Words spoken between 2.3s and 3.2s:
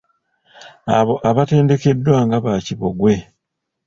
baakibogwe.